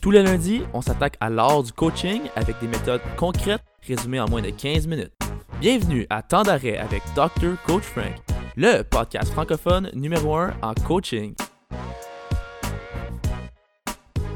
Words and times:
Tous 0.00 0.12
les 0.12 0.22
lundis, 0.22 0.62
on 0.74 0.80
s'attaque 0.80 1.16
à 1.18 1.28
l'art 1.28 1.64
du 1.64 1.72
coaching 1.72 2.20
avec 2.36 2.60
des 2.60 2.68
méthodes 2.68 3.00
concrètes 3.16 3.64
résumées 3.84 4.20
en 4.20 4.28
moins 4.28 4.42
de 4.42 4.50
15 4.50 4.86
minutes. 4.86 5.12
Bienvenue 5.60 6.06
à 6.08 6.22
Temps 6.22 6.44
d'arrêt 6.44 6.76
avec 6.76 7.02
Dr. 7.16 7.60
Coach 7.66 7.82
Frank, 7.82 8.14
le 8.56 8.82
podcast 8.82 9.32
francophone 9.32 9.90
numéro 9.94 10.36
1 10.36 10.52
en 10.62 10.74
coaching. 10.86 11.34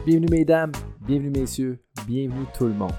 Bienvenue 0.05 0.27
mesdames, 0.33 0.73
bienvenue 1.01 1.31
messieurs, 1.31 1.79
bienvenue 2.09 2.47
tout 2.59 2.67
le 2.67 2.75
monde. 2.75 2.95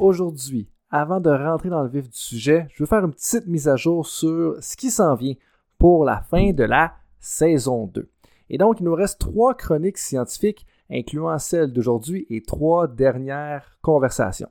Aujourd'hui, 0.00 0.68
avant 0.90 1.20
de 1.20 1.30
rentrer 1.30 1.68
dans 1.68 1.84
le 1.84 1.88
vif 1.88 2.10
du 2.10 2.18
sujet, 2.18 2.66
je 2.74 2.82
veux 2.82 2.88
faire 2.88 3.04
une 3.04 3.12
petite 3.12 3.46
mise 3.46 3.68
à 3.68 3.76
jour 3.76 4.04
sur 4.04 4.56
ce 4.60 4.76
qui 4.76 4.90
s'en 4.90 5.14
vient 5.14 5.34
pour 5.78 6.04
la 6.04 6.22
fin 6.22 6.50
de 6.50 6.64
la 6.64 6.94
saison 7.20 7.86
2. 7.86 8.10
Et 8.50 8.58
donc, 8.58 8.80
il 8.80 8.84
nous 8.84 8.94
reste 8.96 9.20
trois 9.20 9.54
chroniques 9.54 9.98
scientifiques 9.98 10.66
incluant 10.90 11.38
celle 11.38 11.72
d'aujourd'hui 11.72 12.26
et 12.30 12.42
trois 12.42 12.86
dernières 12.86 13.78
conversations. 13.82 14.50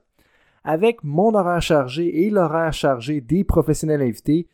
Avec 0.64 1.02
mon 1.02 1.34
horaire 1.34 1.62
chargé 1.62 2.24
et 2.24 2.30
l'horaire 2.30 2.72
chargé 2.72 3.20
des 3.20 3.44
professionnels 3.44 4.02
invités, 4.02 4.48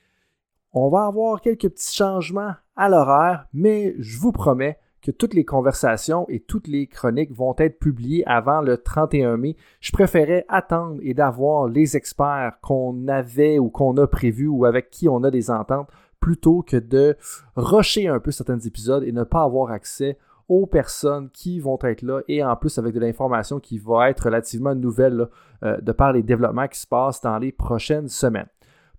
on 0.72 0.88
va 0.88 1.06
avoir 1.06 1.40
quelques 1.40 1.68
petits 1.68 1.94
changements 1.94 2.54
à 2.76 2.88
l'horaire, 2.88 3.46
mais 3.52 3.94
je 3.98 4.18
vous 4.18 4.32
promets 4.32 4.78
que 5.04 5.10
toutes 5.10 5.34
les 5.34 5.44
conversations 5.44 6.24
et 6.28 6.40
toutes 6.40 6.66
les 6.66 6.86
chroniques 6.86 7.32
vont 7.32 7.54
être 7.58 7.78
publiées 7.78 8.24
avant 8.26 8.62
le 8.62 8.78
31 8.78 9.36
mai. 9.36 9.56
Je 9.80 9.92
préférais 9.92 10.46
attendre 10.48 10.98
et 11.02 11.12
d'avoir 11.12 11.68
les 11.68 11.96
experts 11.96 12.54
qu'on 12.62 13.06
avait 13.06 13.58
ou 13.58 13.68
qu'on 13.68 13.96
a 13.98 14.06
prévus 14.06 14.48
ou 14.48 14.64
avec 14.64 14.90
qui 14.90 15.08
on 15.08 15.22
a 15.22 15.30
des 15.30 15.50
ententes 15.50 15.90
plutôt 16.20 16.62
que 16.62 16.78
de 16.78 17.18
rusher 17.54 18.08
un 18.08 18.18
peu 18.18 18.30
certains 18.30 18.58
épisodes 18.58 19.04
et 19.04 19.12
ne 19.12 19.24
pas 19.24 19.42
avoir 19.42 19.70
accès 19.70 20.16
aux 20.48 20.66
personnes 20.66 21.30
qui 21.30 21.60
vont 21.60 21.78
être 21.82 22.02
là 22.02 22.20
et 22.28 22.44
en 22.44 22.56
plus 22.56 22.78
avec 22.78 22.94
de 22.94 23.00
l'information 23.00 23.60
qui 23.60 23.78
va 23.78 24.10
être 24.10 24.24
relativement 24.24 24.74
nouvelle 24.74 25.28
euh, 25.62 25.80
de 25.80 25.92
par 25.92 26.12
les 26.12 26.22
développements 26.22 26.68
qui 26.68 26.80
se 26.80 26.86
passent 26.86 27.20
dans 27.20 27.38
les 27.38 27.52
prochaines 27.52 28.08
semaines. 28.08 28.48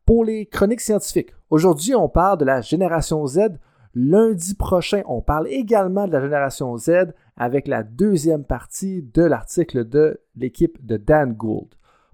Pour 0.06 0.26
les 0.26 0.46
chroniques 0.46 0.82
scientifiques, 0.82 1.34
aujourd'hui 1.50 1.96
on 1.96 2.10
parle 2.10 2.40
de 2.40 2.46
la 2.46 2.62
génération 2.62 3.26
Z. 3.26 3.60
Lundi 3.98 4.56
prochain, 4.56 5.02
on 5.08 5.22
parle 5.22 5.48
également 5.48 6.06
de 6.06 6.12
la 6.12 6.22
génération 6.22 6.76
Z 6.78 7.14
avec 7.38 7.68
la 7.68 7.84
deuxième 7.84 8.44
partie 8.44 9.02
de 9.02 9.24
l'article 9.24 9.88
de 9.88 10.20
l'équipe 10.36 10.86
de 10.86 10.98
Dan 10.98 11.34
Gould. 11.34 11.70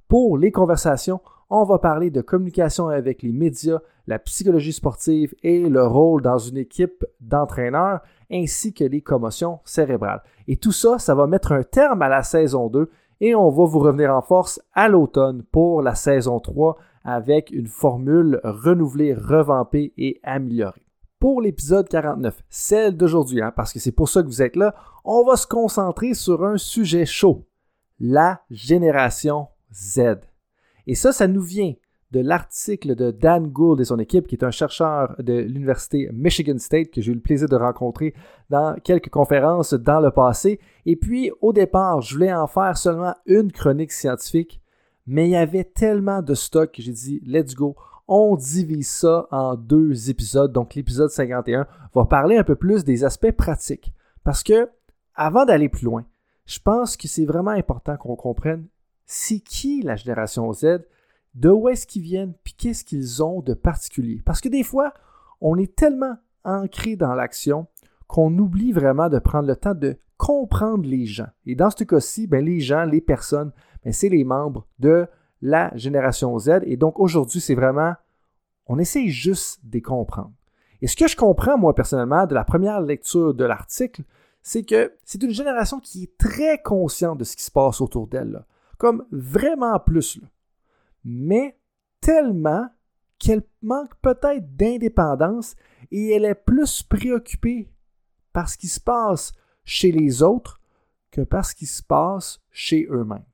Pour 0.07 0.37
les 0.37 0.51
conversations, 0.51 1.21
on 1.53 1.65
va 1.65 1.79
parler 1.79 2.09
de 2.09 2.21
communication 2.21 2.87
avec 2.87 3.21
les 3.21 3.33
médias, 3.33 3.81
la 4.07 4.19
psychologie 4.19 4.71
sportive 4.71 5.35
et 5.43 5.67
le 5.67 5.85
rôle 5.85 6.21
dans 6.21 6.37
une 6.37 6.55
équipe 6.55 7.05
d'entraîneurs 7.19 7.99
ainsi 8.31 8.73
que 8.73 8.85
les 8.85 9.01
commotions 9.01 9.59
cérébrales. 9.65 10.23
Et 10.47 10.55
tout 10.55 10.71
ça, 10.71 10.97
ça 10.97 11.13
va 11.13 11.27
mettre 11.27 11.51
un 11.51 11.63
terme 11.63 12.01
à 12.01 12.07
la 12.07 12.23
saison 12.23 12.69
2 12.69 12.89
et 13.19 13.35
on 13.35 13.49
va 13.49 13.65
vous 13.65 13.79
revenir 13.79 14.15
en 14.15 14.21
force 14.21 14.61
à 14.73 14.87
l'automne 14.87 15.43
pour 15.51 15.81
la 15.81 15.93
saison 15.93 16.39
3 16.39 16.77
avec 17.03 17.51
une 17.51 17.67
formule 17.67 18.39
renouvelée, 18.45 19.13
revampée 19.13 19.93
et 19.97 20.21
améliorée. 20.23 20.87
Pour 21.19 21.41
l'épisode 21.41 21.89
49, 21.89 22.43
celle 22.49 22.95
d'aujourd'hui, 22.95 23.41
hein, 23.41 23.51
parce 23.53 23.73
que 23.73 23.79
c'est 23.79 23.91
pour 23.91 24.07
ça 24.07 24.23
que 24.23 24.27
vous 24.27 24.41
êtes 24.41 24.55
là, 24.55 24.73
on 25.03 25.25
va 25.25 25.35
se 25.35 25.47
concentrer 25.47 26.13
sur 26.13 26.45
un 26.45 26.57
sujet 26.57 27.05
chaud, 27.05 27.45
la 27.99 28.41
génération 28.49 29.49
Z. 29.73 30.30
Et 30.87 30.95
ça, 30.95 31.11
ça 31.11 31.27
nous 31.27 31.41
vient 31.41 31.73
de 32.11 32.19
l'article 32.19 32.95
de 32.95 33.11
Dan 33.11 33.47
Gould 33.47 33.79
et 33.79 33.85
son 33.85 33.99
équipe, 33.99 34.27
qui 34.27 34.35
est 34.35 34.43
un 34.43 34.51
chercheur 34.51 35.15
de 35.19 35.33
l'Université 35.33 36.09
Michigan 36.11 36.57
State 36.57 36.91
que 36.91 37.01
j'ai 37.01 37.11
eu 37.11 37.15
le 37.15 37.21
plaisir 37.21 37.47
de 37.47 37.55
rencontrer 37.55 38.13
dans 38.49 38.75
quelques 38.83 39.09
conférences 39.09 39.73
dans 39.73 40.01
le 40.01 40.11
passé. 40.11 40.59
Et 40.85 40.97
puis, 40.97 41.31
au 41.39 41.53
départ, 41.53 42.01
je 42.01 42.15
voulais 42.15 42.33
en 42.33 42.47
faire 42.47 42.77
seulement 42.77 43.15
une 43.25 43.51
chronique 43.51 43.93
scientifique, 43.93 44.61
mais 45.07 45.27
il 45.27 45.31
y 45.31 45.35
avait 45.37 45.63
tellement 45.63 46.21
de 46.21 46.33
stock 46.33 46.71
que 46.71 46.81
j'ai 46.81 46.91
dit, 46.91 47.21
let's 47.25 47.55
go. 47.55 47.75
On 48.07 48.35
divise 48.35 48.89
ça 48.89 49.27
en 49.31 49.55
deux 49.55 50.09
épisodes. 50.09 50.51
Donc, 50.51 50.75
l'épisode 50.75 51.09
51 51.09 51.65
va 51.95 52.05
parler 52.05 52.35
un 52.35 52.43
peu 52.43 52.55
plus 52.55 52.83
des 52.83 53.05
aspects 53.05 53.31
pratiques. 53.31 53.93
Parce 54.25 54.43
que, 54.43 54.69
avant 55.15 55.45
d'aller 55.45 55.69
plus 55.69 55.85
loin, 55.85 56.03
je 56.45 56.59
pense 56.59 56.97
que 56.97 57.07
c'est 57.07 57.25
vraiment 57.25 57.51
important 57.51 57.95
qu'on 57.95 58.17
comprenne 58.17 58.65
c'est 59.13 59.41
qui 59.41 59.81
la 59.81 59.97
génération 59.97 60.53
Z, 60.53 60.85
de 61.35 61.49
où 61.49 61.67
est-ce 61.67 61.85
qu'ils 61.85 62.01
viennent, 62.01 62.33
puis 62.45 62.53
qu'est-ce 62.53 62.85
qu'ils 62.85 63.21
ont 63.21 63.41
de 63.41 63.53
particulier? 63.53 64.21
Parce 64.23 64.39
que 64.39 64.47
des 64.47 64.63
fois, 64.63 64.93
on 65.41 65.57
est 65.57 65.75
tellement 65.75 66.15
ancré 66.45 66.95
dans 66.95 67.13
l'action 67.13 67.67
qu'on 68.07 68.37
oublie 68.37 68.71
vraiment 68.71 69.09
de 69.09 69.19
prendre 69.19 69.49
le 69.49 69.57
temps 69.57 69.73
de 69.73 69.97
comprendre 70.15 70.87
les 70.87 71.05
gens. 71.05 71.27
Et 71.45 71.55
dans 71.55 71.69
ce 71.69 71.83
cas-ci, 71.83 72.25
ben, 72.25 72.43
les 72.43 72.61
gens, 72.61 72.85
les 72.85 73.01
personnes, 73.01 73.51
ben, 73.83 73.91
c'est 73.91 74.07
les 74.07 74.23
membres 74.23 74.65
de 74.79 75.05
la 75.41 75.75
génération 75.75 76.39
Z. 76.39 76.61
Et 76.63 76.77
donc 76.77 76.97
aujourd'hui, 76.97 77.41
c'est 77.41 77.55
vraiment, 77.55 77.93
on 78.65 78.79
essaye 78.79 79.09
juste 79.09 79.59
de 79.65 79.73
les 79.73 79.81
comprendre. 79.81 80.31
Et 80.81 80.87
ce 80.87 80.95
que 80.95 81.09
je 81.09 81.17
comprends, 81.17 81.57
moi, 81.57 81.75
personnellement, 81.75 82.27
de 82.27 82.33
la 82.33 82.45
première 82.45 82.79
lecture 82.79 83.33
de 83.33 83.43
l'article, 83.43 84.03
c'est 84.41 84.63
que 84.63 84.93
c'est 85.03 85.21
une 85.21 85.31
génération 85.31 85.81
qui 85.81 86.03
est 86.03 86.17
très 86.17 86.61
consciente 86.61 87.17
de 87.17 87.25
ce 87.25 87.35
qui 87.35 87.43
se 87.43 87.51
passe 87.51 87.81
autour 87.81 88.07
d'elle. 88.07 88.45
Comme 88.81 89.05
vraiment 89.11 89.79
plus. 89.79 90.19
Là 90.19 90.27
mais 91.03 91.57
tellement 91.99 92.67
qu'elle 93.19 93.43
manque 93.61 93.93
peut-être 94.01 94.55
d'indépendance 94.55 95.55
et 95.91 96.11
elle 96.11 96.25
est 96.25 96.35
plus 96.35 96.83
préoccupée 96.83 97.69
par 98.33 98.49
ce 98.49 98.57
qui 98.57 98.67
se 98.67 98.79
passe 98.79 99.33
chez 99.63 99.91
les 99.91 100.23
autres 100.23 100.59
que 101.11 101.21
par 101.21 101.45
ce 101.45 101.53
qui 101.53 101.65
se 101.65 101.83
passe 101.83 102.41
chez 102.49 102.87
eux-mêmes. 102.89 103.25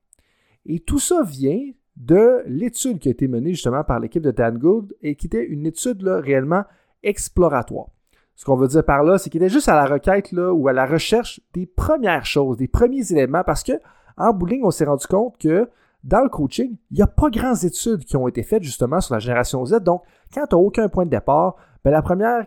Et 0.65 0.79
tout 0.79 0.99
ça 0.99 1.23
vient 1.23 1.71
de 1.95 2.43
l'étude 2.47 2.99
qui 2.99 3.07
a 3.07 3.11
été 3.11 3.27
menée 3.27 3.53
justement 3.53 3.83
par 3.83 3.99
l'équipe 3.99 4.23
de 4.23 4.31
Dan 4.31 4.57
Gould 4.57 4.93
et 5.01 5.15
qui 5.15 5.27
était 5.27 5.45
une 5.45 5.65
étude 5.65 6.03
réellement 6.03 6.65
exploratoire. 7.03 7.87
Ce 8.35 8.45
qu'on 8.45 8.55
veut 8.55 8.67
dire 8.67 8.83
par 8.83 9.03
là, 9.03 9.17
c'est 9.17 9.29
qu'il 9.29 9.41
était 9.41 9.53
juste 9.53 9.69
à 9.69 9.75
la 9.75 9.85
requête 9.85 10.31
là, 10.31 10.53
ou 10.53 10.67
à 10.67 10.73
la 10.73 10.85
recherche 10.85 11.41
des 11.53 11.65
premières 11.65 12.25
choses, 12.25 12.57
des 12.57 12.67
premiers 12.67 13.11
éléments, 13.11 13.43
parce 13.43 13.63
que 13.63 13.73
en 14.17 14.33
bowling, 14.33 14.63
on 14.63 14.71
s'est 14.71 14.85
rendu 14.85 15.07
compte 15.07 15.37
que 15.37 15.69
dans 16.03 16.21
le 16.21 16.29
coaching, 16.29 16.77
il 16.91 16.95
n'y 16.95 17.01
a 17.01 17.07
pas 17.07 17.29
grandes 17.29 17.63
études 17.63 18.05
qui 18.05 18.15
ont 18.15 18.27
été 18.27 18.43
faites 18.43 18.63
justement 18.63 19.01
sur 19.01 19.13
la 19.13 19.19
génération 19.19 19.65
Z. 19.65 19.81
Donc, 19.81 20.03
quand 20.33 20.45
tu 20.47 20.55
n'as 20.55 20.61
aucun 20.61 20.89
point 20.89 21.05
de 21.05 21.09
départ, 21.09 21.55
ben, 21.83 21.91
la 21.91 22.01
première 22.01 22.45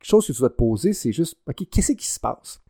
chose 0.00 0.26
que 0.26 0.32
tu 0.32 0.38
dois 0.38 0.50
te 0.50 0.56
poser, 0.56 0.92
c'est 0.92 1.12
juste, 1.12 1.36
OK, 1.48 1.66
qu'est-ce 1.70 1.92
qui 1.92 2.06
se 2.06 2.20
passe? 2.20 2.60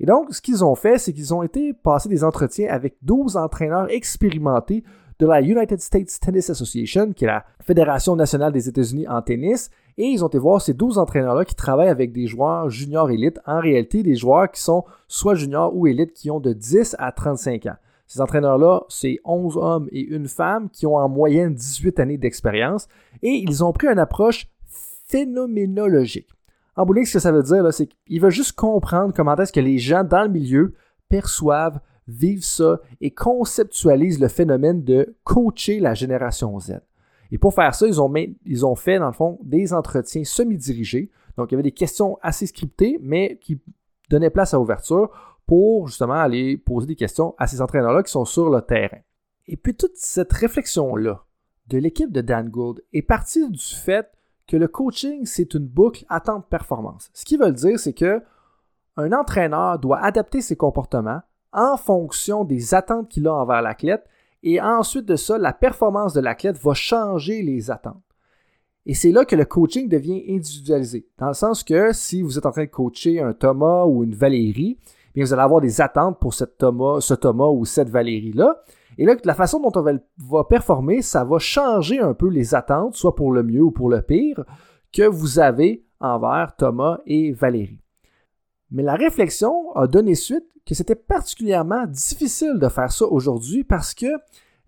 Et 0.00 0.06
donc, 0.06 0.32
ce 0.32 0.40
qu'ils 0.40 0.64
ont 0.64 0.74
fait, 0.74 0.98
c'est 0.98 1.12
qu'ils 1.12 1.34
ont 1.34 1.42
été 1.42 1.72
passer 1.72 2.08
des 2.08 2.22
entretiens 2.22 2.68
avec 2.70 2.96
12 3.02 3.36
entraîneurs 3.36 3.90
expérimentés 3.90 4.84
de 5.18 5.26
la 5.26 5.40
United 5.40 5.80
States 5.80 6.20
Tennis 6.20 6.48
Association, 6.48 7.12
qui 7.12 7.24
est 7.24 7.28
la 7.28 7.44
Fédération 7.60 8.14
nationale 8.14 8.52
des 8.52 8.68
États-Unis 8.68 9.08
en 9.08 9.20
tennis, 9.20 9.70
et 9.96 10.04
ils 10.04 10.24
ont 10.24 10.28
été 10.28 10.38
voir 10.38 10.62
ces 10.62 10.74
12 10.74 10.98
entraîneurs-là 10.98 11.44
qui 11.44 11.56
travaillent 11.56 11.88
avec 11.88 12.12
des 12.12 12.28
joueurs 12.28 12.70
juniors 12.70 13.10
élites, 13.10 13.40
en 13.44 13.58
réalité 13.58 14.04
des 14.04 14.14
joueurs 14.14 14.48
qui 14.48 14.62
sont 14.62 14.84
soit 15.08 15.34
juniors 15.34 15.74
ou 15.74 15.88
élites 15.88 16.12
qui 16.12 16.30
ont 16.30 16.38
de 16.38 16.52
10 16.52 16.94
à 17.00 17.10
35 17.10 17.66
ans. 17.66 17.76
Ces 18.08 18.22
entraîneurs-là, 18.22 18.84
c'est 18.88 19.20
11 19.24 19.58
hommes 19.58 19.88
et 19.92 20.00
une 20.00 20.28
femme 20.28 20.70
qui 20.70 20.86
ont 20.86 20.96
en 20.96 21.08
moyenne 21.10 21.54
18 21.54 22.00
années 22.00 22.16
d'expérience 22.16 22.88
et 23.22 23.28
ils 23.28 23.62
ont 23.62 23.72
pris 23.72 23.86
une 23.86 23.98
approche 23.98 24.48
phénoménologique. 25.08 26.28
En 26.74 26.86
boulique, 26.86 27.06
ce 27.06 27.14
que 27.14 27.18
ça 27.18 27.32
veut 27.32 27.42
dire, 27.42 27.72
c'est 27.72 27.86
qu'ils 27.86 28.20
veulent 28.20 28.30
juste 28.30 28.52
comprendre 28.52 29.12
comment 29.14 29.36
est-ce 29.36 29.52
que 29.52 29.60
les 29.60 29.78
gens 29.78 30.04
dans 30.04 30.22
le 30.22 30.28
milieu 30.28 30.74
perçoivent, 31.08 31.80
vivent 32.06 32.44
ça 32.44 32.80
et 33.00 33.10
conceptualisent 33.10 34.20
le 34.20 34.28
phénomène 34.28 34.82
de 34.84 35.14
coacher 35.24 35.78
la 35.78 35.92
génération 35.92 36.58
Z. 36.58 36.80
Et 37.30 37.36
pour 37.36 37.52
faire 37.52 37.74
ça, 37.74 37.86
ils 37.86 38.00
ont, 38.00 38.12
ils 38.46 38.64
ont 38.64 38.74
fait, 38.74 38.98
dans 38.98 39.08
le 39.08 39.12
fond, 39.12 39.38
des 39.42 39.74
entretiens 39.74 40.24
semi-dirigés. 40.24 41.10
Donc, 41.36 41.50
il 41.50 41.54
y 41.54 41.56
avait 41.56 41.62
des 41.62 41.72
questions 41.72 42.18
assez 42.22 42.46
scriptées, 42.46 42.98
mais 43.02 43.38
qui 43.42 43.60
donnaient 44.08 44.30
place 44.30 44.54
à 44.54 44.60
ouverture 44.60 45.37
pour 45.48 45.88
justement 45.88 46.12
aller 46.12 46.58
poser 46.58 46.86
des 46.86 46.94
questions 46.94 47.34
à 47.38 47.46
ces 47.46 47.62
entraîneurs-là 47.62 48.02
qui 48.02 48.12
sont 48.12 48.26
sur 48.26 48.50
le 48.50 48.60
terrain. 48.60 49.00
Et 49.46 49.56
puis 49.56 49.74
toute 49.74 49.96
cette 49.96 50.32
réflexion-là 50.32 51.24
de 51.68 51.78
l'équipe 51.78 52.12
de 52.12 52.20
Dan 52.20 52.50
Gould 52.50 52.84
est 52.92 53.02
partie 53.02 53.48
du 53.50 53.58
fait 53.58 54.10
que 54.46 54.58
le 54.58 54.68
coaching, 54.68 55.24
c'est 55.24 55.54
une 55.54 55.66
boucle 55.66 56.04
attente-performance. 56.10 57.10
Ce 57.14 57.24
qui 57.24 57.38
veut 57.38 57.52
dire, 57.52 57.80
c'est 57.80 57.94
que 57.94 58.22
un 58.98 59.12
entraîneur 59.12 59.78
doit 59.78 60.00
adapter 60.00 60.42
ses 60.42 60.56
comportements 60.56 61.22
en 61.54 61.78
fonction 61.78 62.44
des 62.44 62.74
attentes 62.74 63.08
qu'il 63.08 63.26
a 63.26 63.32
envers 63.32 63.62
l'athlète 63.62 64.04
et 64.42 64.60
ensuite 64.60 65.06
de 65.06 65.16
ça, 65.16 65.38
la 65.38 65.54
performance 65.54 66.12
de 66.12 66.20
l'athlète 66.20 66.58
va 66.58 66.74
changer 66.74 67.40
les 67.42 67.70
attentes. 67.70 68.02
Et 68.84 68.92
c'est 68.92 69.12
là 69.12 69.24
que 69.24 69.36
le 69.36 69.46
coaching 69.46 69.88
devient 69.88 70.24
individualisé. 70.28 71.08
Dans 71.18 71.28
le 71.28 71.34
sens 71.34 71.64
que 71.64 71.92
si 71.94 72.20
vous 72.20 72.36
êtes 72.36 72.46
en 72.46 72.52
train 72.52 72.64
de 72.64 72.70
coacher 72.70 73.20
un 73.20 73.32
Thomas 73.32 73.84
ou 73.84 74.04
une 74.04 74.14
Valérie, 74.14 74.78
vous 75.16 75.32
allez 75.32 75.42
avoir 75.42 75.60
des 75.60 75.80
attentes 75.80 76.18
pour 76.20 76.34
Thomas, 76.58 77.00
ce 77.00 77.14
Thomas 77.14 77.48
ou 77.48 77.64
cette 77.64 77.90
Valérie-là. 77.90 78.62
Et 78.98 79.04
là, 79.04 79.14
la 79.24 79.34
façon 79.34 79.60
dont 79.60 79.72
on 79.74 79.82
va, 79.82 80.44
performer, 80.44 81.02
ça 81.02 81.24
va 81.24 81.38
changer 81.38 82.00
un 82.00 82.14
peu 82.14 82.28
les 82.28 82.54
attentes, 82.54 82.96
soit 82.96 83.14
pour 83.14 83.32
le 83.32 83.42
mieux 83.42 83.62
ou 83.62 83.70
pour 83.70 83.88
le 83.88 84.02
pire, 84.02 84.44
que 84.92 85.06
vous 85.06 85.38
avez 85.38 85.84
envers 86.00 86.54
Thomas 86.56 86.98
et 87.06 87.32
Valérie. 87.32 87.80
Mais 88.70 88.82
la 88.82 88.94
réflexion 88.94 89.72
a 89.74 89.86
donné 89.86 90.14
suite 90.14 90.44
que 90.66 90.74
c'était 90.74 90.94
particulièrement 90.94 91.86
difficile 91.86 92.58
de 92.58 92.68
faire 92.68 92.92
ça 92.92 93.06
aujourd'hui 93.06 93.64
parce 93.64 93.94
que 93.94 94.06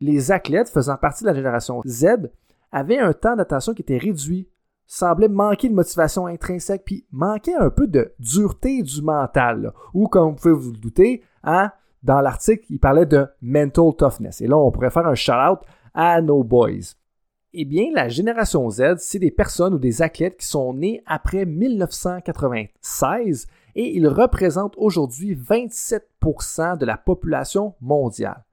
les 0.00 0.32
athlètes 0.32 0.70
faisant 0.70 0.96
partie 0.96 1.24
de 1.24 1.28
la 1.28 1.34
génération 1.34 1.82
Z 1.86 2.30
avaient 2.72 2.98
un 2.98 3.12
temps 3.12 3.36
d'attention 3.36 3.74
qui 3.74 3.82
était 3.82 3.98
réduit, 3.98 4.48
semblaient 4.90 5.28
manquer 5.28 5.68
de 5.68 5.74
motivation 5.74 6.26
intrinsèque, 6.26 6.82
puis 6.84 7.06
manquaient 7.12 7.54
un 7.54 7.70
peu 7.70 7.86
de 7.86 8.12
dureté 8.18 8.82
du 8.82 9.02
mental. 9.02 9.72
Ou 9.94 10.08
comme 10.08 10.30
vous 10.30 10.34
pouvez 10.34 10.52
vous 10.52 10.72
le 10.72 10.78
douter, 10.78 11.22
hein, 11.44 11.70
dans 12.02 12.20
l'article, 12.20 12.66
il 12.70 12.80
parlait 12.80 13.06
de 13.06 13.24
mental 13.40 13.94
toughness. 13.96 14.40
Et 14.40 14.48
là, 14.48 14.58
on 14.58 14.72
pourrait 14.72 14.90
faire 14.90 15.06
un 15.06 15.14
shout-out 15.14 15.60
à 15.94 16.20
nos 16.20 16.42
boys. 16.42 16.96
Eh 17.52 17.64
bien, 17.64 17.92
la 17.94 18.08
génération 18.08 18.68
Z, 18.68 18.96
c'est 18.98 19.20
des 19.20 19.30
personnes 19.30 19.74
ou 19.74 19.78
des 19.78 20.02
athlètes 20.02 20.38
qui 20.38 20.46
sont 20.46 20.74
nés 20.74 21.04
après 21.06 21.46
1996 21.46 23.46
et 23.76 23.96
ils 23.96 24.08
représentent 24.08 24.74
aujourd'hui 24.76 25.36
27% 25.36 26.78
de 26.78 26.86
la 26.86 26.96
population 26.96 27.76
mondiale. 27.80 28.44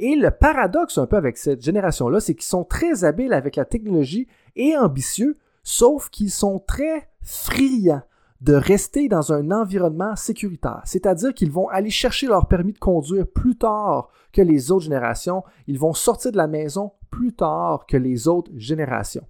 Et 0.00 0.16
le 0.16 0.32
paradoxe 0.32 0.98
un 0.98 1.06
peu 1.06 1.16
avec 1.16 1.36
cette 1.36 1.62
génération-là, 1.62 2.18
c'est 2.18 2.34
qu'ils 2.34 2.42
sont 2.42 2.64
très 2.64 3.04
habiles 3.04 3.32
avec 3.32 3.54
la 3.54 3.64
technologie 3.64 4.26
et 4.56 4.76
ambitieux, 4.76 5.38
sauf 5.66 6.10
qu'ils 6.10 6.30
sont 6.30 6.60
très 6.60 7.08
friands 7.22 8.02
de 8.40 8.54
rester 8.54 9.08
dans 9.08 9.32
un 9.32 9.50
environnement 9.50 10.14
sécuritaire. 10.14 10.80
C'est-à-dire 10.84 11.34
qu'ils 11.34 11.50
vont 11.50 11.68
aller 11.68 11.90
chercher 11.90 12.28
leur 12.28 12.46
permis 12.46 12.72
de 12.72 12.78
conduire 12.78 13.26
plus 13.26 13.58
tard 13.58 14.08
que 14.32 14.42
les 14.42 14.70
autres 14.70 14.84
générations. 14.84 15.42
Ils 15.66 15.80
vont 15.80 15.92
sortir 15.92 16.30
de 16.30 16.36
la 16.36 16.46
maison 16.46 16.92
plus 17.10 17.34
tard 17.34 17.84
que 17.86 17.96
les 17.96 18.28
autres 18.28 18.52
générations. 18.54 19.26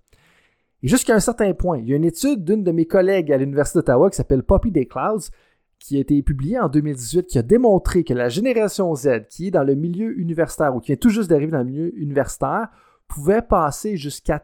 Et 0.82 0.88
jusqu'à 0.88 1.14
un 1.14 1.20
certain 1.20 1.54
point, 1.54 1.78
il 1.78 1.88
y 1.88 1.94
a 1.94 1.96
une 1.96 2.04
étude 2.04 2.44
d'une 2.44 2.62
de 2.62 2.72
mes 2.72 2.84
collègues 2.84 3.32
à 3.32 3.38
l'Université 3.38 3.78
d'Ottawa 3.78 4.10
qui 4.10 4.16
s'appelle 4.16 4.42
Poppy 4.42 4.70
Day 4.70 4.84
Clouds, 4.84 5.30
qui 5.78 5.96
a 5.96 6.00
été 6.00 6.22
publiée 6.22 6.60
en 6.60 6.68
2018, 6.68 7.28
qui 7.28 7.38
a 7.38 7.42
démontré 7.42 8.04
que 8.04 8.12
la 8.12 8.28
génération 8.28 8.94
Z, 8.94 9.26
qui 9.30 9.46
est 9.46 9.52
dans 9.52 9.64
le 9.64 9.74
milieu 9.74 10.18
universitaire 10.18 10.76
ou 10.76 10.80
qui 10.80 10.88
vient 10.88 10.96
tout 10.96 11.08
juste 11.08 11.30
d'arriver 11.30 11.52
dans 11.52 11.58
le 11.58 11.64
milieu 11.64 11.98
universitaire, 11.98 12.68
pouvait 13.08 13.40
passer 13.40 13.96
jusqu'à 13.96 14.38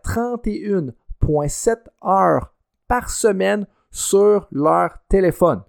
31,7 1.22 1.76
heures 2.04 2.54
par 2.88 3.10
semaine 3.10 3.66
sur 3.90 4.48
leur 4.50 4.98
téléphone. 5.08 5.62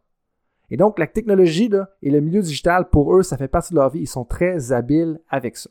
Et 0.70 0.78
donc, 0.78 0.98
la 0.98 1.08
technologie 1.08 1.70
et 2.02 2.10
le 2.10 2.20
milieu 2.20 2.42
digital, 2.42 2.90
pour 2.90 3.16
eux, 3.16 3.22
ça 3.22 3.38
fait 3.38 3.48
partie 3.48 3.74
de 3.74 3.80
leur 3.80 3.90
vie. 3.90 4.02
Ils 4.02 4.08
sont 4.08 4.26
très 4.26 4.72
habiles 4.72 5.20
avec 5.30 5.58
ça. 5.58 5.70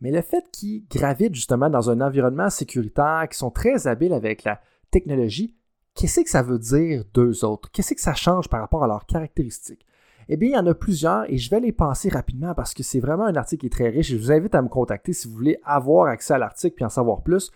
Mais 0.00 0.10
le 0.10 0.20
fait 0.20 0.44
qu'ils 0.52 0.86
gravitent 0.86 1.34
justement 1.34 1.70
dans 1.70 1.90
un 1.90 2.00
environnement 2.00 2.50
sécuritaire, 2.50 3.26
qu'ils 3.28 3.38
sont 3.38 3.50
très 3.50 3.86
habiles 3.86 4.12
avec 4.12 4.44
la 4.44 4.60
technologie, 4.90 5.56
qu'est-ce 5.94 6.20
que 6.20 6.30
ça 6.30 6.42
veut 6.42 6.58
dire 6.58 7.04
d'eux 7.14 7.44
autres? 7.44 7.70
Qu'est-ce 7.72 7.94
que 7.94 8.00
ça 8.00 8.14
change 8.14 8.48
par 8.48 8.60
rapport 8.60 8.84
à 8.84 8.86
leurs 8.86 9.06
caractéristiques? 9.06 9.84
Eh 10.28 10.36
bien, 10.36 10.50
il 10.50 10.54
y 10.54 10.58
en 10.58 10.66
a 10.66 10.74
plusieurs 10.74 11.30
et 11.30 11.36
je 11.36 11.50
vais 11.50 11.60
les 11.60 11.72
penser 11.72 12.08
rapidement 12.08 12.54
parce 12.54 12.74
que 12.74 12.82
c'est 12.82 13.00
vraiment 13.00 13.24
un 13.24 13.36
article 13.36 13.60
qui 13.60 13.66
est 13.66 13.70
très 13.70 13.88
riche 13.88 14.08
je 14.08 14.16
vous 14.16 14.32
invite 14.32 14.54
à 14.54 14.62
me 14.62 14.68
contacter 14.68 15.12
si 15.12 15.28
vous 15.28 15.34
voulez 15.34 15.58
avoir 15.64 16.06
accès 16.06 16.34
à 16.34 16.38
l'article 16.38 16.82
et 16.82 16.86
en 16.86 16.88
savoir 16.88 17.22
plus. 17.22 17.50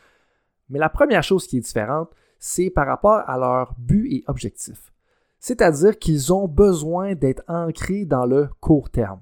Mais 0.69 0.79
la 0.79 0.89
première 0.89 1.23
chose 1.23 1.47
qui 1.47 1.59
est 1.59 1.61
différente, 1.61 2.11
c'est 2.39 2.71
par 2.71 2.87
rapport 2.87 3.23
à 3.27 3.39
leur 3.39 3.75
but 3.79 4.13
et 4.13 4.25
objectif. 4.27 4.93
C'est-à-dire 5.41 5.99
qu'ils 5.99 6.33
ont 6.33 6.49
besoin 6.49 7.15
d'être 7.15 7.43
ancrés 7.49 8.05
dans 8.05 8.27
le 8.27 8.49
court 8.61 8.91
terme. 8.91 9.21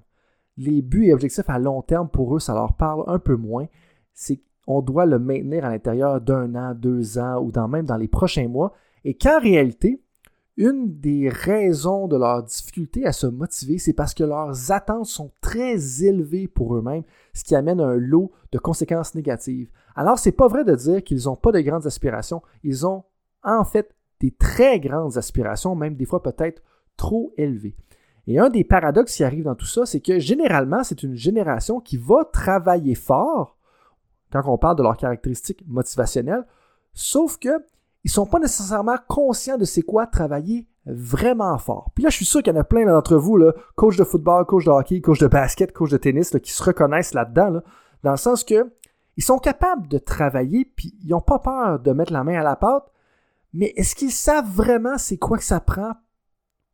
Les 0.56 0.80
buts 0.80 1.06
et 1.06 1.12
objectifs 1.12 1.48
à 1.48 1.58
long 1.58 1.82
terme, 1.82 2.08
pour 2.08 2.34
eux, 2.34 2.40
ça 2.40 2.54
leur 2.54 2.74
parle 2.76 3.04
un 3.06 3.18
peu 3.18 3.36
moins. 3.36 3.66
C'est 4.14 4.40
qu'on 4.66 4.80
doit 4.80 5.06
le 5.06 5.18
maintenir 5.18 5.64
à 5.64 5.70
l'intérieur 5.70 6.20
d'un 6.20 6.54
an, 6.54 6.74
deux 6.74 7.18
ans 7.18 7.40
ou 7.40 7.52
même 7.68 7.84
dans 7.84 7.96
les 7.96 8.08
prochains 8.08 8.48
mois. 8.48 8.72
Et 9.04 9.14
qu'en 9.14 9.38
réalité, 9.38 10.02
une 10.56 10.98
des 11.00 11.28
raisons 11.28 12.08
de 12.08 12.16
leur 12.16 12.42
difficulté 12.42 13.04
à 13.06 13.12
se 13.12 13.26
motiver, 13.26 13.78
c'est 13.78 13.92
parce 13.92 14.14
que 14.14 14.24
leurs 14.24 14.72
attentes 14.72 15.06
sont 15.06 15.30
très 15.40 16.02
élevées 16.02 16.48
pour 16.48 16.74
eux-mêmes, 16.76 17.04
ce 17.34 17.44
qui 17.44 17.54
amène 17.54 17.80
un 17.80 17.94
lot 17.94 18.32
de 18.52 18.58
conséquences 18.58 19.14
négatives. 19.14 19.70
Alors, 19.94 20.18
c'est 20.18 20.32
pas 20.32 20.48
vrai 20.48 20.64
de 20.64 20.74
dire 20.74 21.04
qu'ils 21.04 21.24
n'ont 21.24 21.36
pas 21.36 21.52
de 21.52 21.60
grandes 21.60 21.86
aspirations. 21.86 22.42
Ils 22.62 22.86
ont 22.86 23.04
en 23.42 23.64
fait 23.64 23.94
des 24.20 24.30
très 24.30 24.80
grandes 24.80 25.18
aspirations, 25.18 25.74
même 25.74 25.94
des 25.94 26.06
fois 26.06 26.22
peut-être 26.22 26.62
trop 26.96 27.32
élevées. 27.36 27.76
Et 28.26 28.38
un 28.38 28.48
des 28.48 28.64
paradoxes 28.64 29.16
qui 29.16 29.24
arrive 29.24 29.44
dans 29.44 29.54
tout 29.54 29.66
ça, 29.66 29.86
c'est 29.86 30.00
que 30.00 30.18
généralement, 30.18 30.82
c'est 30.82 31.02
une 31.02 31.14
génération 31.14 31.80
qui 31.80 31.96
va 31.96 32.24
travailler 32.24 32.94
fort 32.94 33.56
quand 34.32 34.42
on 34.46 34.58
parle 34.58 34.76
de 34.76 34.82
leurs 34.82 34.96
caractéristiques 34.96 35.62
motivationnelles, 35.66 36.44
sauf 36.92 37.38
que 37.38 37.64
ils 38.06 38.08
sont 38.08 38.24
pas 38.24 38.38
nécessairement 38.38 38.98
conscients 39.08 39.58
de 39.58 39.64
c'est 39.64 39.82
quoi 39.82 40.06
travailler 40.06 40.68
vraiment 40.86 41.58
fort. 41.58 41.90
Puis 41.92 42.04
là, 42.04 42.08
je 42.08 42.14
suis 42.14 42.24
sûr 42.24 42.40
qu'il 42.40 42.54
y 42.54 42.56
en 42.56 42.60
a 42.60 42.62
plein 42.62 42.86
d'entre 42.86 43.16
vous, 43.16 43.36
coach 43.74 43.96
de 43.96 44.04
football, 44.04 44.46
coach 44.46 44.64
de 44.64 44.70
hockey, 44.70 45.00
coach 45.00 45.18
de 45.18 45.26
basket, 45.26 45.72
coach 45.72 45.90
de 45.90 45.96
tennis, 45.96 46.30
qui 46.40 46.52
se 46.52 46.62
reconnaissent 46.62 47.14
là-dedans, 47.14 47.62
dans 48.04 48.10
le 48.12 48.16
sens 48.16 48.44
que 48.44 48.70
ils 49.16 49.24
sont 49.24 49.38
capables 49.38 49.88
de 49.88 49.98
travailler, 49.98 50.70
puis 50.76 50.94
ils 51.02 51.10
n'ont 51.10 51.20
pas 51.20 51.40
peur 51.40 51.80
de 51.80 51.90
mettre 51.90 52.12
la 52.12 52.22
main 52.22 52.38
à 52.38 52.44
la 52.44 52.54
pâte, 52.54 52.92
mais 53.52 53.72
est-ce 53.74 53.96
qu'ils 53.96 54.12
savent 54.12 54.52
vraiment 54.52 54.98
c'est 54.98 55.16
quoi 55.16 55.36
que 55.36 55.42
ça 55.42 55.58
prend 55.58 55.94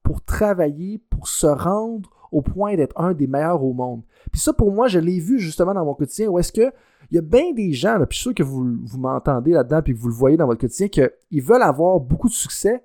pour 0.03 0.23
travailler, 0.23 1.03
pour 1.09 1.29
se 1.29 1.47
rendre 1.47 2.11
au 2.31 2.43
point 2.43 2.75
d'être 2.75 3.01
un 3.01 3.15
des 3.15 3.27
meilleurs 3.27 3.65
au 3.65 3.73
monde? 3.73 4.03
Puis 4.33 4.41
ça, 4.43 4.53
pour 4.53 4.71
moi, 4.71 4.87
je 4.87 4.99
l'ai 4.99 5.19
vu 5.19 5.39
justement 5.39 5.73
dans 5.73 5.87
mon 5.87 5.95
quotidien, 5.95 6.29
où 6.29 6.39
est-ce 6.39 6.53
que 6.53 6.75
il 7.13 7.17
y 7.17 7.19
a 7.19 7.23
bien 7.23 7.53
des 7.53 7.75
gens, 7.75 7.99
là, 7.99 8.07
puis 8.07 8.17
je 8.17 8.21
suis 8.21 8.31
sûr 8.31 8.35
que 8.35 8.43
vous, 8.43 8.79
vous 8.85 8.99
m'entendez 8.99 9.51
là-dedans, 9.51 9.83
puis 9.83 9.93
que 9.93 9.99
vous 9.99 10.09
le 10.09 10.15
voyez 10.15 10.39
dans 10.39 10.47
votre 10.47 10.63
quotidien, 10.63 10.89
qu'ils 10.89 11.43
veulent 11.43 11.63
avoir 11.63 12.01
beaucoup 12.01 12.31
de 12.31 12.33
succès, 12.33 12.83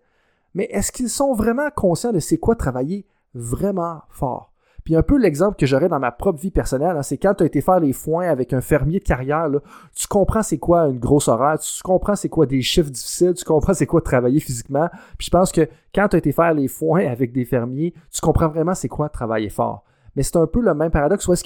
mais 0.54 0.66
est-ce 0.66 0.92
qu'ils 0.92 1.08
sont 1.08 1.34
vraiment 1.34 1.70
conscients 1.74 2.12
de 2.12 2.20
c'est 2.20 2.38
quoi 2.38 2.56
travailler 2.56 3.06
vraiment 3.34 4.02
fort? 4.10 4.52
Puis 4.84 4.98
un 4.98 5.02
peu 5.02 5.18
l'exemple 5.18 5.56
que 5.56 5.66
j'aurais 5.66 5.88
dans 5.88 6.00
ma 6.00 6.12
propre 6.12 6.42
vie 6.42 6.52
personnelle, 6.52 6.98
hein, 6.98 7.04
c'est 7.04 7.18
quand 7.18 7.36
tu 7.36 7.44
as 7.44 7.46
été 7.46 7.62
faire 7.62 7.80
les 7.80 7.94
foins 7.94 8.28
avec 8.28 8.52
un 8.52 8.60
fermier 8.60 9.00
de 9.00 9.06
carrière, 9.06 9.48
tu 9.96 10.08
comprends 10.08 10.44
c'est 10.44 10.58
quoi 10.58 10.88
une 10.88 11.00
grosse 11.00 11.30
horaire, 11.30 11.58
tu 11.60 11.82
comprends 11.82 12.16
c'est 12.16 12.28
quoi 12.28 12.46
des 12.46 12.62
chiffres 12.62 12.90
difficiles, 12.90 13.34
tu 13.34 13.46
comprends 13.46 13.74
c'est 13.74 13.86
quoi 13.86 14.02
travailler 14.02 14.42
physiquement. 14.42 14.90
Puis 15.18 15.28
je 15.28 15.32
pense 15.32 15.54
que 15.54 15.70
quand 15.96 16.10
tu 16.10 16.18
as 16.18 16.20
été 16.20 16.34
faire 16.34 16.54
les 16.54 16.68
foins 16.68 17.06
avec 17.06 17.32
des 17.32 17.46
fermiers, 17.46 17.94
tu 18.12 18.20
comprends 18.20 18.50
vraiment 18.50 18.74
c'est 18.74 18.90
quoi 18.90 19.08
travailler 19.08 19.50
fort. 19.50 19.86
Mais 20.18 20.24
c'est 20.24 20.36
un 20.36 20.48
peu 20.48 20.60
le 20.60 20.74
même 20.74 20.92
paradoxe 20.92 21.26
où 21.30 21.34
est-ce 21.34 21.46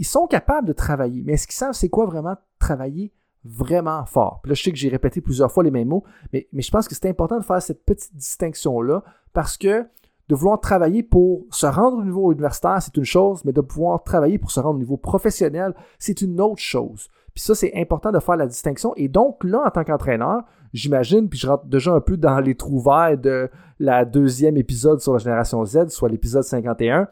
qu'ils 0.00 0.06
sont 0.06 0.26
capables 0.26 0.66
de 0.66 0.72
travailler, 0.72 1.22
mais 1.26 1.34
est-ce 1.34 1.46
qu'ils 1.46 1.56
savent 1.56 1.74
c'est 1.74 1.90
quoi 1.90 2.06
vraiment 2.06 2.34
travailler 2.58 3.12
vraiment 3.44 4.06
fort? 4.06 4.40
Puis 4.42 4.48
là, 4.48 4.54
je 4.54 4.62
sais 4.62 4.70
que 4.70 4.78
j'ai 4.78 4.88
répété 4.88 5.20
plusieurs 5.20 5.52
fois 5.52 5.62
les 5.62 5.70
mêmes 5.70 5.88
mots, 5.88 6.04
mais, 6.32 6.48
mais 6.54 6.62
je 6.62 6.70
pense 6.70 6.88
que 6.88 6.94
c'est 6.94 7.06
important 7.06 7.36
de 7.36 7.44
faire 7.44 7.60
cette 7.60 7.84
petite 7.84 8.16
distinction-là 8.16 9.04
parce 9.34 9.58
que 9.58 9.84
de 10.30 10.34
vouloir 10.34 10.58
travailler 10.58 11.02
pour 11.02 11.44
se 11.50 11.66
rendre 11.66 11.98
au 11.98 12.02
niveau 12.02 12.32
universitaire, 12.32 12.80
c'est 12.80 12.96
une 12.96 13.04
chose, 13.04 13.44
mais 13.44 13.52
de 13.52 13.60
pouvoir 13.60 14.02
travailler 14.02 14.38
pour 14.38 14.50
se 14.50 14.58
rendre 14.58 14.76
au 14.76 14.78
niveau 14.78 14.96
professionnel, 14.96 15.74
c'est 15.98 16.22
une 16.22 16.40
autre 16.40 16.62
chose. 16.62 17.10
Puis 17.34 17.44
ça, 17.44 17.54
c'est 17.54 17.74
important 17.74 18.10
de 18.10 18.20
faire 18.20 18.36
la 18.36 18.46
distinction. 18.46 18.94
Et 18.96 19.08
donc, 19.08 19.44
là, 19.44 19.64
en 19.66 19.70
tant 19.70 19.84
qu'entraîneur, 19.84 20.44
j'imagine, 20.72 21.28
puis 21.28 21.38
je 21.38 21.46
rentre 21.46 21.66
déjà 21.66 21.92
un 21.92 22.00
peu 22.00 22.16
dans 22.16 22.40
les 22.40 22.54
trouvailles 22.54 23.18
de 23.18 23.50
la 23.78 24.06
deuxième 24.06 24.56
épisode 24.56 25.00
sur 25.00 25.12
la 25.12 25.18
génération 25.18 25.62
Z, 25.66 25.88
soit 25.88 26.08
l'épisode 26.08 26.44
51, 26.44 27.08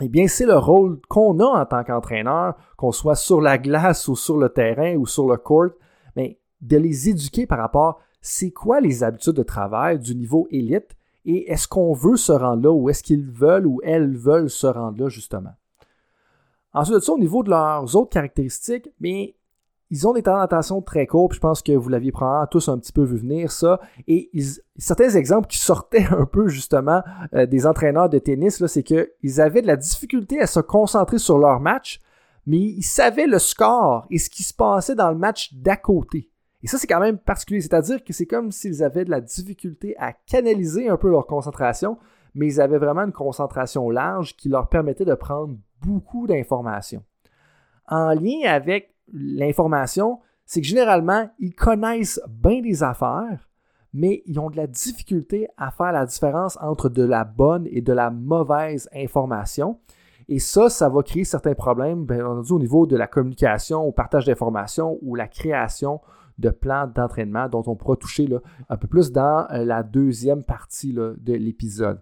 eh 0.00 0.08
bien, 0.08 0.28
c'est 0.28 0.46
le 0.46 0.56
rôle 0.56 1.00
qu'on 1.08 1.40
a 1.40 1.60
en 1.60 1.66
tant 1.66 1.82
qu'entraîneur, 1.82 2.54
qu'on 2.76 2.92
soit 2.92 3.16
sur 3.16 3.40
la 3.40 3.58
glace 3.58 4.08
ou 4.08 4.16
sur 4.16 4.36
le 4.36 4.48
terrain 4.48 4.96
ou 4.96 5.06
sur 5.06 5.28
le 5.28 5.36
court, 5.36 5.70
mais 6.14 6.38
de 6.60 6.76
les 6.76 7.08
éduquer 7.08 7.46
par 7.46 7.58
rapport 7.58 8.00
c'est 8.20 8.50
quoi 8.50 8.80
les 8.80 9.04
habitudes 9.04 9.34
de 9.34 9.42
travail 9.42 9.98
du 9.98 10.14
niveau 10.14 10.48
élite 10.50 10.96
et 11.24 11.50
est-ce 11.50 11.68
qu'on 11.68 11.92
veut 11.92 12.16
se 12.16 12.32
rendre 12.32 12.62
là 12.62 12.72
ou 12.72 12.88
est-ce 12.90 13.02
qu'ils 13.02 13.30
veulent 13.30 13.66
ou 13.66 13.80
elles 13.84 14.16
veulent 14.16 14.50
se 14.50 14.66
rendre 14.66 15.00
là 15.00 15.08
justement? 15.08 15.54
Ensuite 16.72 16.96
de 16.96 17.00
ça, 17.00 17.12
au 17.12 17.18
niveau 17.18 17.42
de 17.42 17.50
leurs 17.50 17.96
autres 17.96 18.10
caractéristiques, 18.10 18.88
mais 19.00 19.34
ils 19.90 20.06
ont 20.06 20.12
des 20.12 20.22
temps 20.22 20.38
d'attention 20.38 20.82
très 20.82 21.06
courts, 21.06 21.32
je 21.32 21.40
pense 21.40 21.62
que 21.62 21.72
vous 21.72 21.88
l'aviez 21.88 22.12
probablement 22.12 22.46
tous 22.46 22.68
un 22.68 22.78
petit 22.78 22.92
peu 22.92 23.04
vu 23.04 23.16
venir 23.16 23.50
ça. 23.50 23.80
Et 24.06 24.30
certains 24.76 25.10
exemples 25.10 25.48
qui 25.48 25.58
sortaient 25.58 26.06
un 26.10 26.26
peu 26.26 26.48
justement 26.48 27.02
euh, 27.34 27.46
des 27.46 27.66
entraîneurs 27.66 28.08
de 28.08 28.18
tennis, 28.18 28.64
c'est 28.66 28.82
qu'ils 28.82 29.40
avaient 29.40 29.62
de 29.62 29.66
la 29.66 29.76
difficulté 29.76 30.40
à 30.40 30.46
se 30.46 30.60
concentrer 30.60 31.18
sur 31.18 31.38
leur 31.38 31.60
match, 31.60 32.00
mais 32.46 32.58
ils 32.58 32.82
savaient 32.82 33.26
le 33.26 33.38
score 33.38 34.06
et 34.10 34.18
ce 34.18 34.28
qui 34.28 34.42
se 34.42 34.54
passait 34.54 34.94
dans 34.94 35.10
le 35.10 35.18
match 35.18 35.54
d'à 35.54 35.76
côté. 35.76 36.30
Et 36.62 36.66
ça, 36.66 36.76
c'est 36.76 36.86
quand 36.86 37.00
même 37.00 37.18
particulier. 37.18 37.60
C'est-à-dire 37.60 38.02
que 38.02 38.12
c'est 38.12 38.26
comme 38.26 38.50
s'ils 38.50 38.82
avaient 38.82 39.04
de 39.04 39.10
la 39.10 39.20
difficulté 39.20 39.94
à 39.98 40.12
canaliser 40.12 40.88
un 40.88 40.96
peu 40.96 41.08
leur 41.08 41.26
concentration, 41.26 41.98
mais 42.34 42.46
ils 42.46 42.60
avaient 42.60 42.78
vraiment 42.78 43.02
une 43.02 43.12
concentration 43.12 43.88
large 43.90 44.36
qui 44.36 44.48
leur 44.48 44.68
permettait 44.68 45.04
de 45.04 45.14
prendre 45.14 45.56
beaucoup 45.82 46.26
d'informations. 46.26 47.04
En 47.86 48.12
lien 48.12 48.40
avec 48.44 48.94
l'information, 49.12 50.20
c'est 50.44 50.60
que 50.60 50.66
généralement, 50.66 51.28
ils 51.38 51.54
connaissent 51.54 52.20
bien 52.28 52.60
des 52.60 52.82
affaires, 52.82 53.48
mais 53.92 54.22
ils 54.26 54.38
ont 54.38 54.50
de 54.50 54.56
la 54.56 54.66
difficulté 54.66 55.48
à 55.56 55.70
faire 55.70 55.92
la 55.92 56.06
différence 56.06 56.58
entre 56.60 56.88
de 56.88 57.02
la 57.02 57.24
bonne 57.24 57.66
et 57.70 57.80
de 57.80 57.92
la 57.92 58.10
mauvaise 58.10 58.88
information. 58.94 59.78
Et 60.28 60.38
ça, 60.38 60.68
ça 60.68 60.88
va 60.88 61.02
créer 61.02 61.24
certains 61.24 61.54
problèmes, 61.54 62.04
bien 62.04 62.24
entendu, 62.26 62.52
au 62.52 62.58
niveau 62.58 62.86
de 62.86 62.96
la 62.96 63.06
communication, 63.06 63.80
au 63.80 63.92
partage 63.92 64.26
d'informations 64.26 64.98
ou 65.00 65.14
la 65.14 65.26
création 65.26 66.00
de 66.38 66.50
plans 66.50 66.86
d'entraînement 66.86 67.48
dont 67.48 67.64
on 67.66 67.74
pourra 67.74 67.96
toucher 67.96 68.26
là, 68.26 68.38
un 68.68 68.76
peu 68.76 68.86
plus 68.86 69.10
dans 69.10 69.46
euh, 69.50 69.64
la 69.64 69.82
deuxième 69.82 70.44
partie 70.44 70.92
de 70.92 71.32
l'épisode. 71.32 72.00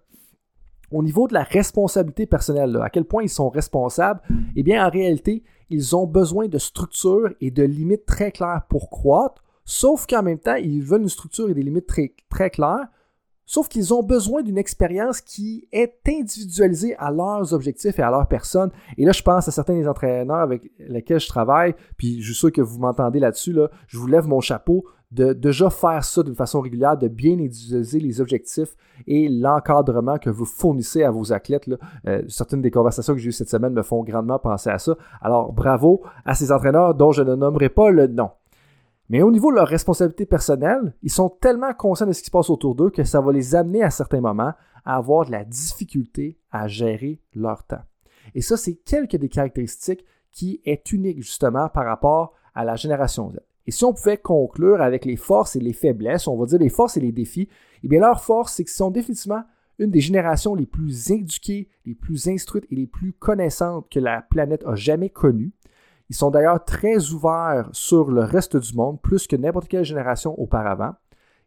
Au 0.91 1.03
niveau 1.03 1.27
de 1.27 1.33
la 1.33 1.43
responsabilité 1.43 2.25
personnelle, 2.27 2.77
à 2.81 2.89
quel 2.89 3.03
point 3.03 3.23
ils 3.23 3.29
sont 3.29 3.49
responsables, 3.49 4.21
eh 4.55 4.63
bien, 4.63 4.85
en 4.85 4.89
réalité, 4.89 5.43
ils 5.69 5.95
ont 5.95 6.05
besoin 6.05 6.47
de 6.47 6.57
structure 6.57 7.33
et 7.41 7.51
de 7.51 7.63
limites 7.63 8.05
très 8.05 8.31
claires 8.31 8.63
pour 8.69 8.89
croître, 8.89 9.43
sauf 9.65 10.05
qu'en 10.07 10.23
même 10.23 10.39
temps, 10.39 10.55
ils 10.55 10.81
veulent 10.81 11.01
une 11.01 11.09
structure 11.09 11.49
et 11.49 11.53
des 11.53 11.63
limites 11.63 11.87
très, 11.87 12.13
très 12.29 12.49
claires, 12.49 12.87
sauf 13.47 13.67
qu'ils 13.67 13.93
ont 13.95 14.03
besoin 14.03 14.43
d'une 14.43 14.59
expérience 14.59 15.21
qui 15.21 15.67
est 15.71 15.95
individualisée 16.07 16.95
à 16.97 17.09
leurs 17.09 17.53
objectifs 17.53 17.97
et 17.97 18.03
à 18.03 18.11
leur 18.11 18.27
personne. 18.27 18.69
Et 18.97 19.05
là, 19.05 19.13
je 19.13 19.23
pense 19.23 19.47
à 19.47 19.51
certains 19.51 19.73
des 19.73 19.87
entraîneurs 19.87 20.41
avec 20.41 20.69
lesquels 20.77 21.19
je 21.19 21.27
travaille, 21.27 21.73
puis 21.97 22.21
je 22.21 22.27
suis 22.27 22.35
sûr 22.35 22.51
que 22.51 22.61
vous 22.61 22.77
m'entendez 22.77 23.19
là-dessus, 23.19 23.53
là, 23.53 23.69
je 23.87 23.97
vous 23.97 24.05
lève 24.05 24.27
mon 24.27 24.41
chapeau 24.41 24.85
de 25.11 25.31
déjà 25.31 25.69
faire 25.69 26.03
ça 26.03 26.21
d'une 26.21 26.35
façon 26.35 26.59
régulière, 26.59 26.97
de 26.97 27.07
bien 27.07 27.39
utiliser 27.39 27.99
les 27.99 28.19
objectifs 28.19 28.75
et 29.07 29.29
l'encadrement 29.29 30.17
que 30.17 30.29
vous 30.29 30.45
fournissez 30.45 31.03
à 31.03 31.11
vos 31.11 31.31
athlètes. 31.31 31.69
Euh, 32.07 32.23
certaines 32.27 32.61
des 32.61 32.71
conversations 32.71 33.13
que 33.13 33.19
j'ai 33.19 33.29
eues 33.29 33.31
cette 33.31 33.49
semaine 33.49 33.73
me 33.73 33.83
font 33.83 34.03
grandement 34.03 34.37
penser 34.37 34.69
à 34.69 34.79
ça. 34.79 34.97
Alors 35.21 35.53
bravo 35.53 36.01
à 36.25 36.35
ces 36.35 36.51
entraîneurs 36.51 36.93
dont 36.93 37.11
je 37.13 37.21
ne 37.21 37.35
nommerai 37.35 37.69
pas 37.69 37.89
le 37.89 38.07
nom. 38.07 38.31
Mais 39.09 39.21
au 39.21 39.31
niveau 39.31 39.51
de 39.51 39.55
leur 39.55 39.67
responsabilité 39.67 40.25
personnelle, 40.25 40.93
ils 41.01 41.11
sont 41.11 41.29
tellement 41.29 41.73
conscients 41.73 42.07
de 42.07 42.11
ce 42.11 42.19
qui 42.19 42.25
se 42.25 42.31
passe 42.31 42.49
autour 42.49 42.75
d'eux 42.75 42.89
que 42.89 43.03
ça 43.03 43.21
va 43.21 43.31
les 43.31 43.55
amener 43.55 43.83
à 43.83 43.89
certains 43.89 44.21
moments 44.21 44.53
à 44.83 44.95
avoir 44.95 45.25
de 45.25 45.31
la 45.31 45.45
difficulté 45.45 46.37
à 46.51 46.67
gérer 46.67 47.21
leur 47.33 47.63
temps. 47.63 47.83
Et 48.35 48.41
ça, 48.41 48.57
c'est 48.57 48.75
quelques 48.75 49.15
des 49.15 49.29
caractéristiques 49.29 50.05
qui 50.31 50.61
est 50.65 50.91
unique 50.91 51.21
justement 51.21 51.69
par 51.69 51.85
rapport 51.85 52.33
à 52.53 52.65
la 52.65 52.75
génération 52.75 53.31
Z. 53.31 53.37
Et 53.65 53.71
si 53.71 53.83
on 53.83 53.93
pouvait 53.93 54.17
conclure 54.17 54.81
avec 54.81 55.03
les 55.05 55.17
forces 55.17 55.55
et 55.55 55.59
les 55.59 55.73
faiblesses, 55.73 56.27
on 56.27 56.37
va 56.37 56.45
dire 56.45 56.59
les 56.59 56.69
forces 56.69 56.97
et 56.97 57.01
les 57.01 57.11
défis, 57.11 57.49
eh 57.83 57.87
bien 57.87 57.99
leur 57.99 58.21
force, 58.21 58.53
c'est 58.53 58.63
qu'ils 58.63 58.73
sont 58.73 58.91
définitivement 58.91 59.43
une 59.79 59.91
des 59.91 59.99
générations 59.99 60.55
les 60.55 60.65
plus 60.65 61.11
éduquées, 61.11 61.69
les 61.85 61.93
plus 61.93 62.27
instruites 62.27 62.65
et 62.71 62.75
les 62.75 62.87
plus 62.87 63.13
connaissantes 63.13 63.89
que 63.89 63.99
la 63.99 64.21
planète 64.21 64.65
a 64.65 64.75
jamais 64.75 65.09
connues. 65.09 65.53
Ils 66.09 66.15
sont 66.15 66.31
d'ailleurs 66.31 66.63
très 66.63 67.11
ouverts 67.11 67.69
sur 67.73 68.11
le 68.11 68.21
reste 68.21 68.55
du 68.57 68.75
monde, 68.75 69.01
plus 69.01 69.27
que 69.27 69.35
n'importe 69.35 69.67
quelle 69.67 69.83
génération 69.83 70.39
auparavant. 70.39 70.93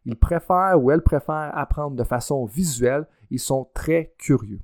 Ils 0.05 0.17
préfèrent 0.17 0.81
ou 0.81 0.91
elles 0.91 1.01
préfèrent 1.01 1.51
apprendre 1.57 1.95
de 1.95 2.03
façon 2.03 2.45
visuelle. 2.45 3.07
Ils 3.29 3.39
sont 3.39 3.67
très 3.73 4.13
curieux. 4.17 4.61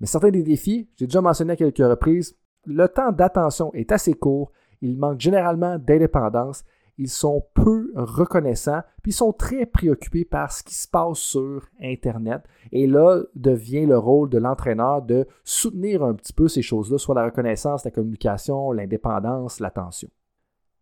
Mais 0.00 0.06
certains 0.06 0.30
des 0.30 0.42
défis, 0.42 0.88
j'ai 0.96 1.06
déjà 1.06 1.20
mentionné 1.20 1.52
à 1.52 1.56
quelques 1.56 1.78
reprises, 1.78 2.36
le 2.64 2.86
temps 2.86 3.12
d'attention 3.12 3.72
est 3.74 3.92
assez 3.92 4.14
court, 4.14 4.52
il 4.80 4.96
manque 4.96 5.20
généralement 5.20 5.78
d'indépendance 5.78 6.64
ils 6.98 7.08
sont 7.08 7.46
peu 7.54 7.92
reconnaissants, 7.94 8.82
puis 9.02 9.12
ils 9.12 9.14
sont 9.14 9.32
très 9.32 9.66
préoccupés 9.66 10.24
par 10.24 10.52
ce 10.52 10.62
qui 10.62 10.74
se 10.74 10.88
passe 10.88 11.18
sur 11.18 11.68
Internet. 11.80 12.42
Et 12.72 12.86
là 12.86 13.22
devient 13.34 13.86
le 13.86 13.96
rôle 13.96 14.28
de 14.28 14.38
l'entraîneur 14.38 15.02
de 15.02 15.26
soutenir 15.44 16.02
un 16.02 16.14
petit 16.14 16.32
peu 16.32 16.48
ces 16.48 16.62
choses-là, 16.62 16.98
soit 16.98 17.14
la 17.14 17.24
reconnaissance, 17.24 17.84
la 17.84 17.92
communication, 17.92 18.72
l'indépendance, 18.72 19.60
l'attention. 19.60 20.10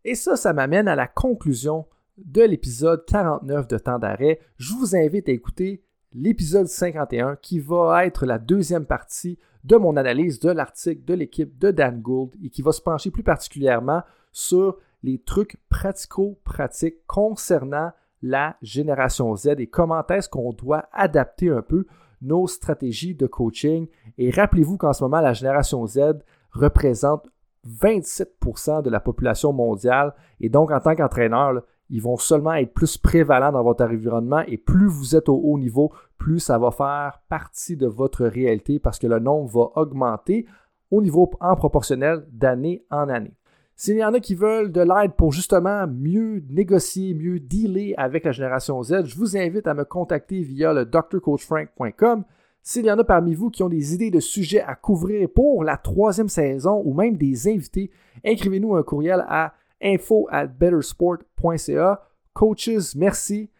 Et 0.05 0.15
ça, 0.15 0.37
ça 0.37 0.53
m'amène 0.53 0.89
à 0.89 0.97
la 0.97 1.07
conclusion 1.07 1.87
de 2.17 2.43
l'épisode 2.43 3.05
49 3.07 3.69
de 3.69 3.79
Temps 3.79 3.99
d'arrêt. 3.99 4.41
Je 4.57 4.73
vous 4.73 4.97
invite 4.97 5.29
à 5.29 5.33
écouter 5.33 5.83
l'épisode 6.15 6.67
51 6.67 7.37
qui 7.37 7.61
va 7.61 8.07
être 8.07 8.25
la 8.25 8.39
deuxième 8.39 8.87
partie 8.87 9.39
de 9.65 9.77
mon 9.77 9.97
analyse 9.97 10.41
de 10.41 10.51
l'article 10.51 11.05
de 11.05 11.15
l'équipe 11.15 11.59
de 11.59 11.71
Dan 11.71 12.01
Gould 12.01 12.31
et 12.43 12.49
qui 12.49 12.63
va 12.63 12.73
se 12.73 12.81
pencher 12.81 13.11
plus 13.11 13.25
particulièrement 13.25 14.03
sur 14.33 14.79
les 15.03 15.19
trucs 15.19 15.57
pratico-pratiques 15.69 17.07
concernant 17.07 17.93
la 18.23 18.57
génération 18.62 19.35
Z 19.37 19.55
et 19.59 19.67
comment 19.67 20.07
est-ce 20.09 20.29
qu'on 20.29 20.53
doit 20.53 20.88
adapter 20.93 21.50
un 21.50 21.62
peu 21.62 21.87
nos 22.23 22.47
stratégies 22.47 23.15
de 23.15 23.26
coaching. 23.26 23.88
Et 24.19 24.31
rappelez-vous 24.31 24.79
qu'en 24.79 24.93
ce 24.93 25.05
moment, 25.05 25.21
la 25.21 25.33
génération 25.33 25.87
Z 25.87 26.23
représente 26.50 27.29
27% 27.69 28.83
de 28.83 28.91
la 28.91 29.00
population 29.00 29.53
mondiale. 29.53 30.15
Et 30.41 30.49
donc, 30.49 30.71
en 30.71 30.81
tant 30.81 30.95
qu'entraîneur, 30.95 31.62
ils 31.88 32.03
vont 32.03 32.17
seulement 32.17 32.55
être 32.55 32.73
plus 32.73 32.99
prévalents 32.99 33.53
dans 33.53 33.62
votre 33.62 33.85
environnement 33.85 34.43
et 34.47 34.57
plus 34.57 34.87
vous 34.87 35.15
êtes 35.15 35.29
au 35.29 35.37
haut 35.37 35.59
niveau, 35.59 35.93
plus 36.19 36.41
ça 36.41 36.59
va 36.59 36.71
faire 36.71 37.23
partie 37.29 37.76
de 37.76 37.87
votre 37.87 38.25
réalité 38.25 38.79
parce 38.81 38.99
que 38.99 39.07
le 39.07 39.21
nombre 39.21 39.49
va 39.49 39.81
augmenter 39.81 40.47
au 40.91 41.00
niveau 41.00 41.31
en 41.41 41.55
proportionnel 41.55 42.26
d'année 42.31 42.85
en 42.91 43.09
année. 43.09 43.35
S'il 43.78 43.97
y 43.97 44.04
en 44.04 44.14
a 44.14 44.21
qui 44.21 44.35
veulent 44.35 44.73
de 44.73 44.80
l'aide 44.80 45.12
pour 45.12 45.33
justement 45.33 45.87
mieux 45.87 46.42
négocier, 46.49 47.12
mieux 47.12 47.38
dealer 47.38 47.92
avec 47.99 48.25
la 48.25 48.33
génération 48.33 48.83
Z, 48.83 49.04
je 49.04 49.14
vous 49.14 49.37
invite 49.37 49.66
à 49.66 49.75
me 49.75 49.85
contacter 49.85 50.40
via 50.40 50.73
le 50.73 50.87
drcoachfrank.com. 50.87 52.25
S'il 52.62 52.87
y 52.87 52.90
en 52.90 52.99
a 52.99 53.04
parmi 53.04 53.35
vous 53.35 53.50
qui 53.50 53.62
ont 53.62 53.68
des 53.68 53.92
idées 53.92 54.11
de 54.11 54.18
sujets 54.18 54.62
à 54.62 54.76
couvrir 54.76 55.28
pour 55.28 55.62
la 55.62 55.76
troisième 55.76 56.30
saison 56.30 56.80
ou 56.87 56.95
même 56.95 57.18
des 57.18 57.49
invités, 57.49 57.90
écrivez-nous 58.25 58.76
un 58.76 58.83
courriel 58.83 59.23
à 59.28 59.52
info 59.83 60.26
at 60.30 60.47
bettersport.ca. 60.47 62.00
Coaches, 62.33 62.95
merci. 62.97 63.50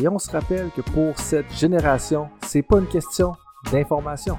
Et 0.00 0.06
on 0.06 0.20
se 0.20 0.30
rappelle 0.30 0.70
que 0.70 0.82
pour 0.82 1.18
cette 1.18 1.50
génération, 1.52 2.28
c'est 2.46 2.62
pas 2.62 2.78
une 2.78 2.86
question 2.86 3.32
d'information. 3.72 4.38